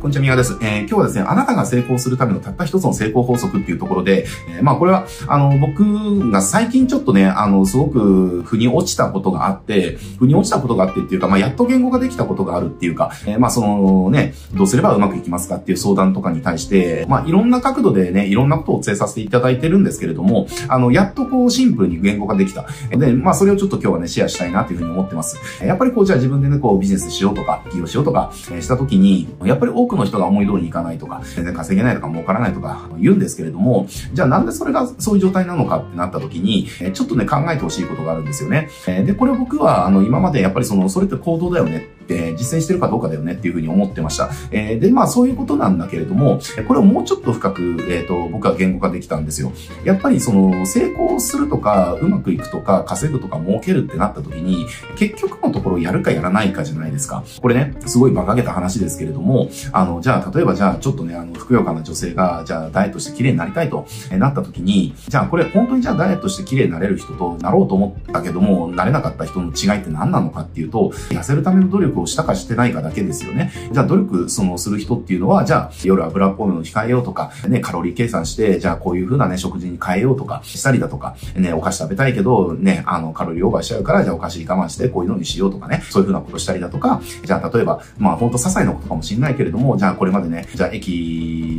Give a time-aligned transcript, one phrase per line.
[0.00, 0.56] こんにちは、みがです。
[0.62, 22.66] えー、今日はですね、あなたが成功するためのたった一つの成功法則っていうところで、えー、まあこれは、あの、僕が最近ちょっとね、あの、すごく腑に落ちたことがあって、腑に落ちたことがあってっていうか、まあやっと言語ができたことがあるっていうか、えー、まあそのね、どうすればうまくいきますかっていう相談とかに対して、まあいろんな角度でね、いろんなことをお伝えさせていただいてるんですけれども、あの、やっとこうシンプルに言語ができた。
[22.96, 25.38] で、まあそれをちょっと今日はね、シェアしたいなというふうに思ってます。
[25.60, 38.68] やっぱりこう、じゃあ自分でね、こうビジネスしようとか、起業しようとか、えー、した時に、やっぱり多くの人が思い通りにいかないとか、全然稼げないとか儲からないとか言うんですけれども、じゃあなんでそれがそういう状態なのかってなった時に、えちょっとね、考えてほしいことがあるんですよね。
[38.86, 44.30] えで、これ僕は、あの、今までやっぱりその、それって行動だよねって実践してるかどうかだよねっていうふうに思ってました。
[44.50, 49.52] えー、で、まあそういうことなんだけれども、これをもうちょっと深く、えっ、ー、と、僕は言語化できたんですよ。
[49.84, 54.66] やっぱりその、成功するとか、うまくいくとか、稼ぐとか、儲けるってなった時に、
[54.96, 57.22] 結局のところやるかやらないかじゃないですか。
[57.42, 73.52] これね、すごい馬鹿げた話ですけれども、あの、じゃあ、例えばじゃあ、ちょっとね、あの、ふくよかな女性が、じゃあ、ダイエットして綺麗になりたいと、えなった時に、じゃあ、これ本当にじゃあ、ダイエットして綺麗になれる人となろうと思ったけども、なれなかった人の違いって何なのかっていうと、痩せるための努力をしたかしてないかだけですよね。
[73.72, 90.92] じゃあ努力そのする人っていうのは、じゃあ夜油っぽいものを控えようとか、ね、カロリー計算して、じゃあこういう風なね、食事に変えようとかしたりだとか、ね、お菓子食べたいけど、ね、あの、カロリーオーバーしちゃうから、じゃあお菓子我慢してこういうのにしようとかね、そういう風なことしたりだとか、じゃあ例えば、まあほんと些細なことかもしれないけれども、じゃあこれまでね、じゃあ駅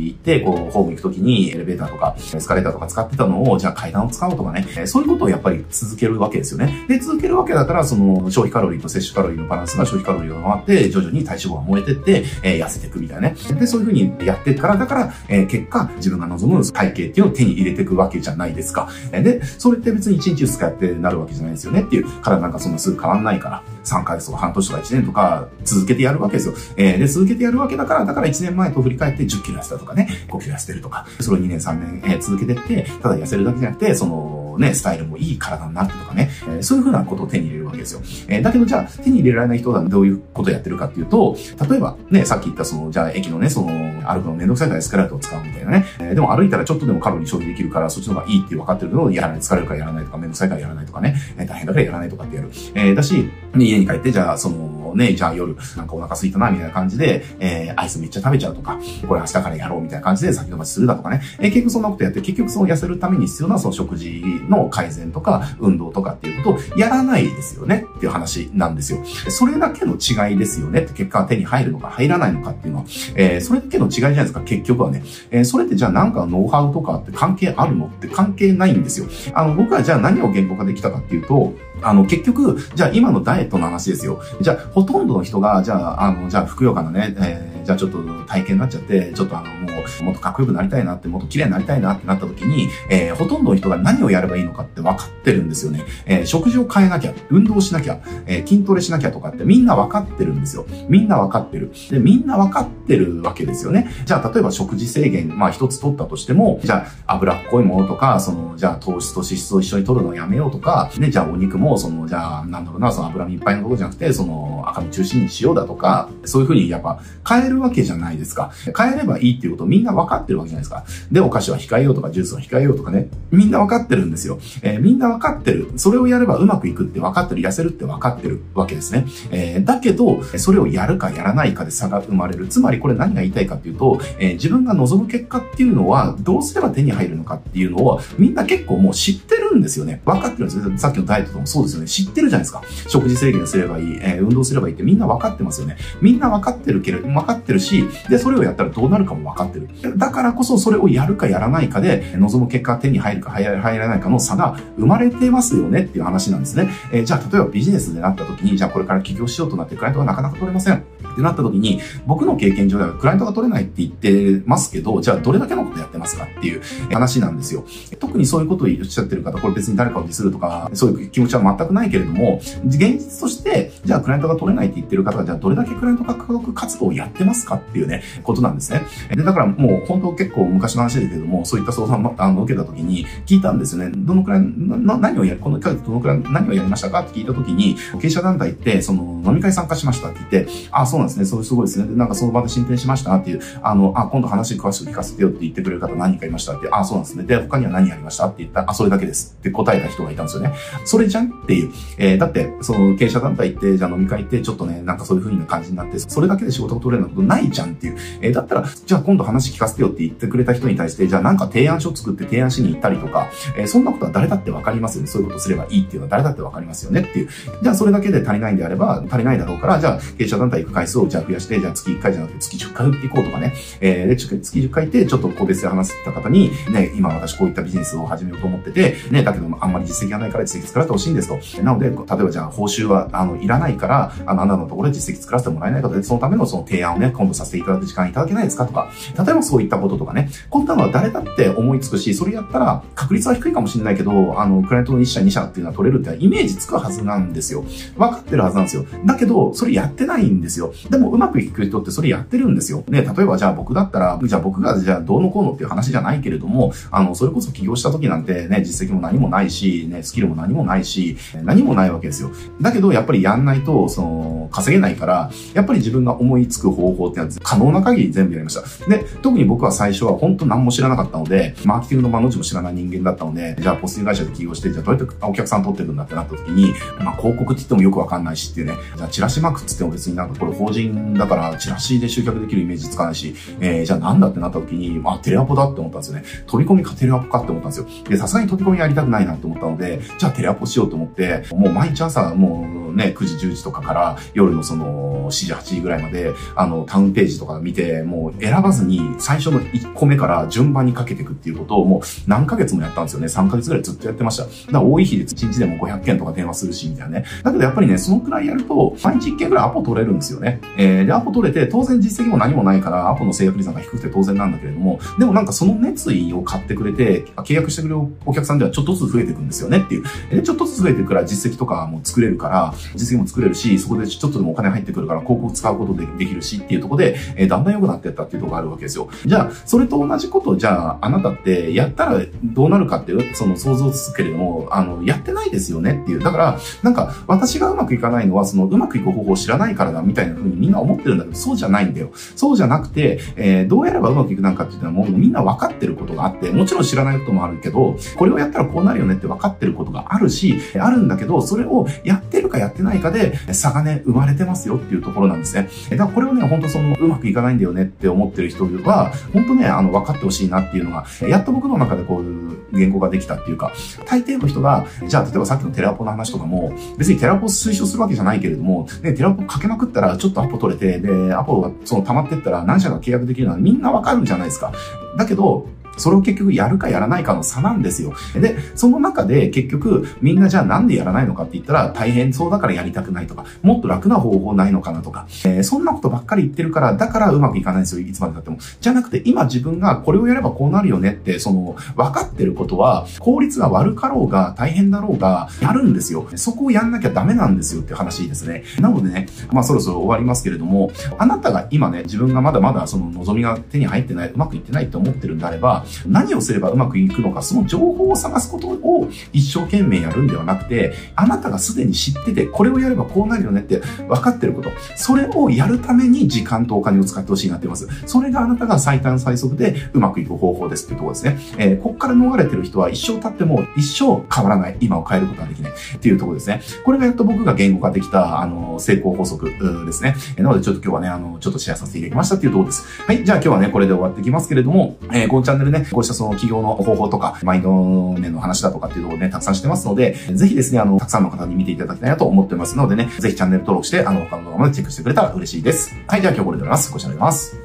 [0.06, 6.86] 行って、こう、ホーム行くときにエレベーターとか、エスカレーターとか使ってたのを、じゃあ階段を使おうとかね、そういうことをやっぱり続けるわけですよね。
[6.88, 13.36] で、続けるわけだから、その消費カロリーと摂取カロリーのバランスが消費カロリーを回って、徐々に体脂肪が燃えてって、えー、痩せていくみたいなね。
[13.58, 18.88] で、そういう風にやってから、だから、えー、結果、自分が望む体型っていうのを手に入れていくわけじゃないですか。
[19.10, 26.54] で、それって別に1日2日やってなるわけじゃないですよねっていう、体なんかそんなすぐ変わんないから、3ヶ月とか半年とか1年とか続けてやるわけですよ。
[26.76, 38.00] えー、で、続けてやるわけだから、だから1年前と振り返って10キロ痩せたとかね、5キロ痩せてるとか、それを2年3年、えー、続けてって、ただ痩せるだけじゃなくて、その、ね、スタイルもいい体になってとかね、えー、そういう風なことを手に入れるわけですよ。
[38.28, 41.36] えー、だけどじゃあ、手に入れられない人はどういうことをやってるかっていうと、
[41.68, 43.68] 例えばね、さっき言ったその、じゃあ駅のね、その、
[44.06, 52.50] 歩くのめんどくさいからエスカレーターを使うみたいなね、えー、でも歩いたらちょっとでもカロリー消費できるから、そっちの方がいいって分かってるけど、やらない、疲れるからやらないとか、めんどくさいからやらないとかね、えー、大変だからやらないとかってやる。
[52.74, 69.04] えー、だし、家に帰って、じゃあ、その、ね、じゃあ夜、なんかお腹空いたな、みたいな感じで、えー、アイスめっちゃ食べちゃうとか、これ明日からやろうみたいな感じで先延ばしするだとかね、えー、結局そんなことやって、結局その痩せるために必要なその食事の改善とか、運動とかっていうことをやらないですよねっていう話なんですよ。
[69.28, 72.84] それだけの違いですよねって結果は手に入るのか入らないのかっていうのは、
[73.14, 75.02] えー、それだけの違いじゃないですか、結局はね。
[75.30, 77.86] えー、それってじゃあなんかノウハウとかって関係あるの？
[77.86, 79.06] って関係ないんですよ。
[79.34, 84.20] あの、僕はじゃあ何を言語化できたかっていうと、あの、結局、じゃあ今のダイエットの話ですよ。
[84.40, 89.68] じゃあ、ほとんどの人が、じゃあ、あの、じゃあ、ふくよかなね、えー、じゃあちょっと体験になっちゃって、ちょっとあの、も
[90.00, 95.84] う、もっとかっこよくなりたいなって、もっと綺麗になりたいなってなった時に、えー、ほとんどの人が何をやればいいのかって分かってるんですよね。
[96.06, 100.66] えー、食事を変えなきゃ、運動しなきゃ、えー、筋トレしなきゃとかってみんな分かってるんですよ。
[100.88, 101.72] みんな分かってる。
[101.90, 103.90] で、みんな分かってるわけですよね。
[104.04, 118.52] じゃあ、例えば食事制限、まあ一つ取ったとしても、じゃあ、脂っこいものとか、その、じゃあ糖質と脂質を一緒に取るのをやめようとか、ね、じゃあお肉も、その、じゃあ、なんだろうな、その脂身いっぱいのころじゃなくて、その赤身中心にしようだとか、そういうふうにやっぱ変えるわけじゃないですか。
[118.76, 120.84] 変えればいいっていうことみんな分かってるわけじゃないですか。
[121.12, 123.08] で、お菓子は控えようとか、ジュースは控えようとかね。
[123.30, 124.38] みんな分かってるんですよ。
[124.62, 125.70] えー、みんな分かってる。
[125.76, 127.40] それをやればうまくいくって分かってる。
[127.40, 129.06] 痩せるって分かってるわけですね。
[129.30, 132.46] えー、だけど、それをやるかやらないかで差が生まれる。
[132.48, 140.02] つまりこれ何が言いたいかっていうと、えー、自分が望む結果っていうのは、どうすれば手に入るのかっていうのを、みんな結構もう知ってるんですよね。
[140.04, 140.78] 分かってるんですよ。
[140.78, 141.86] さっきのダイエットともそうですよね。
[141.86, 142.62] 知ってるじゃないですか。
[142.88, 145.76] 食事制限すればいい、え、運動すればいいってみんな分かってますよね。
[146.00, 149.98] みんな分かってるけれど、分かっててるし、で、それをやったらどうなるかも分かってる。
[149.98, 156.70] だからこそそれをやるかやらないかで、望む結果手に入るか入らないかの差が生まれてますよねっていう話なんですね。
[156.92, 160.84] えー、じゃあ、例えばビジネスでなった時に、じゃあこれから起業しようとなってクライアントがなかなか取れません。
[161.10, 167.64] ってなった時に、僕の経験上ではクライアントが取れないって言ってますけど、じゃあどれだけのことやってますかっていう話なんですよ。
[167.98, 178.82] 特にそういうことを言っちゃってる方、これ別に誰かをディスるとか、そういう気持ちは全くないけれども、現実として、じゃあクライアントが取れないって言ってる方が、じゃあどれだけクライアントが獲得活動をやってますますかっていうね、ことなんですね。
[179.08, 183.92] で、だからもう本当結構昔の話ですけども、そういった相談あの受けた時に聞いたんですよね。
[183.96, 191.24] どのくらい、何をや、この1ヶ月どのくらい何をやりましたかって聞いた時に、経営者団体って、その飲み会参加しましたって言って、あ、そうなんですね。
[191.24, 191.86] そうすごいですね。
[191.86, 197.24] でなんかその場で進展しましたっていう、あの、あ、今度話詳しく聞かせてよって言ってくれる方何人かいましたって、あ、そうなんですね。
[197.24, 200.52] で、他には何やりましたって言ったら、あ、それだけですって答えた人がいたんですよね。
[200.84, 201.70] それじゃんっていう。
[201.98, 207.98] えー、だって、その経営者団体って、じゃあ飲み会って、ちょっとね、なんかそういう風な感じになって、それだけで仕事が取れることないじゃんっていう。
[208.20, 215.08] えー、だったら、じゃあ今度話聞かせてよって言ってくれた人に対して、じゃあなんか提案書作って提案しに行ったりとか、えー、そんなことは誰だってわかりますよね。
[215.08, 217.28] そういうことすればいいっていうのは誰だってわかりますよねっていう。
[217.62, 223.54] じゃあそれだけで足りないんであれば、足りないだろうから、じゃあ経営者団体行く回数をじゃあ増やして、じゃあ月1回じゃなくて月10回打っていこうとかね。
[223.80, 231.62] えー、で、月10回って、ちょっと個別で話した方に、ね、今私こういったビジネスを始めようと思ってて、ね、だけどあんまり実績がないから実績作らせてほしいんですと。
[231.62, 247.64] なので、例えばじゃあ報酬は、あの、いらないから、あの、あなたのところで実績作らせてもらえないかとそのためのその提案をね、今度させていただく時間いただけないですかとか、例えばそういったこととかね、こんなのは誰だって思いつくし、それやったら確率は低いかもしれないけど、あの、クライアントの1社2社っていうのは取れるってイメージつくはずなんですよ。
[247.96, 248.84] 分かってるはずなんですよ。
[249.04, 250.72] だけど、それやってないんですよ。
[250.90, 252.84] でもうまくいく人ってそれやってるんですよ。
[252.88, 262.30] ね、例えばじゃあ僕だったら、じゃあ僕がじゃあどうのこうのっていう話じゃないけれども、あの、それこそ起業した時なんてね、実績も何もないし、ね、スキルも何もないし、何もないわけですよ。
[262.60, 268.88] だけど、やっぱりやんないと、その、稼げないから、やっぱり自分が思いつく方法ってのは可能な限り全部やりました。
[268.88, 286.24] で、特に僕は最初は本当何も知らなかったので、マーケティングの間の字も知らない人間だったので、じゃあポスティング会社で起業して、じゃあどうやってお客さん取ってるんだってなった時に、まあ広告って言ってもよくわかんないしっていうね、じゃあチラシマークって言っても別になんかこれ法人だからチラシで集客できるイメージつかないし、えー、じゃあなんだってなった時に、まあテレアポだって思ったんですよね。
[286.46, 287.86] 飛び込みかテレアポかって思ったんですよ。
[288.08, 303.26] で、さすがに飛び込みやりたくないなって思ったので、じゃあテレアポしようと思って、もう毎日朝もうね、9時10時とかから夜のその7時8時ぐらいまで、あの、タウンページとか見て、もう選ばずに最初の1個目から順番にかけていくっていうことをもう何ヶ月もやったんですよね。
[303.26, 304.44] 3ヶ月ぐらいずっとやってました。
[304.44, 307.24] だから多い日で1日でも500件とか電話するし、みたいなね。
[307.42, 310.60] だけどやっぱりね、そのくらいやると、毎日1件ぐらいアポ取れるんですよね。
[310.76, 320.04] えー、で、アポ取れて、当然実績も何もないから、アポの制約率が低くて当然なんだけれども、でもなんかその熱意を買ってくれて、契約してくれるお客さんではちょっとずつ増えていくんですよねっていう。
[320.30, 329.08] で、ちょっとずつ増えていくから実績とかも作れるから、実績も作れるし、そこでちょっとでもお金入ってくるから広告使うことでできるしっていうところで、えー、だんだん良くなってったっていうところがあるわけですよ。
[329.26, 336.20] じゃあ、それと同じことじゃあ、あなたってやったらどうなるかっていう、その想像つくけれども、あの、やってないですよねっていう。
[336.20, 342.10] だから、なんか、私がうまくいかないのは、そのうまくいく方法を知らないからだみたいな風にみんな思ってるんだけど、そうじゃないんだよ。
[342.36, 355.68] そうじゃなくて、えー、どうやればうまくいくなんかっていうのはもうみんな分かってることがあって、もちろん知らないこともあるけど、これをやったらこうなるよねって分かってることがあるし、あるんだけど、それをやってるかやってないかで差がね、生まれてますよっていうところなんですね。
[355.90, 363.72] だからこれをね、本当その、うまくいかないんだよねって思ってる人は、本当ね、あの、分かってほしいなっていうのが、やっと僕の中でこういう言語ができたっていうか、
[364.06, 374.72] 大抵の人が、じゃあ、例えばさっきのテレアポの話とかも、別にテレアポ推奨するわけじゃないけれども、ね、テレアポかけまくったら、ちょっとアポ取れて、で、アポがその溜まってったら何社が契約できるのはみんなわかるんじゃないですか。
[375.16, 375.66] だけど、
[375.96, 378.14] それを結局やるかやらないかの差なんですよ。
[378.34, 388.58] で、その中で結局みんなじゃあなんでやらないのかって言ったら大変そうだからやりたくないとか、もっと楽な方法ないのかなとか、えー、そんなことばっかり言ってるから、だからうまくいかないんですよ、いつまで経っても。
[388.80, 396.26] じゃなくて今自分がこれをやればこうなるよねって、その分かってることは効率が悪かろうが大変だろうがやるんですよ。
[396.36, 398.64] そこをやんなきゃダメなんですよって話ですね。
[398.80, 413.78] なのでね、まあそろそろ終わりますけれども、あなたが今ね、自分がまだまだその望みが手に入ってない、うまくいってないって思ってるんであれば、何をすればうまくいくのか、その情報を探すことを一生懸命やるんではなくて、あなたがすでに知ってて、これをやればこうなるよねって
[414.08, 414.70] 分かってること。
[414.96, 417.88] それをやるために時間とお金を使ってほしいなってます。
[418.06, 421.38] それがあなたが最短最速でうまくいく方法ですっていうところですね。
[421.58, 424.76] えー、ここから逃れてる人は一生経っても一生変わらない。
[424.80, 426.62] 今を変えることができないっていうところですね。
[426.84, 429.50] これがやっと僕が言語化できた、あの、成功法則
[429.86, 430.14] ですね。
[430.36, 432.84] なのでちょっと今日はね、あの、ちょっとシェアさせていただきましたっていうところです。
[433.06, 433.24] はい。
[433.24, 437.70] じゃあ今日はね、これで終わってきますけれども、えー、このチャンネルね、こうしたその起業の方法とか、マインド
[438.18, 445.94] 面の話だとかっていうところね、たくさんしてますので、ぜひですね、あの、たくさんの方に見ていただきたいなと思ってますのでね、ぜひチャンネル登録して、あの、他の動画までチェックしてくれたら嬉しいです。
[446.06, 446.92] はい、では今日これで終わります。
[446.92, 447.59] ご視聴ありがとうございます。